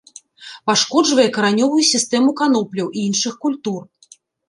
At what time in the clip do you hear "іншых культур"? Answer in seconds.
3.13-3.81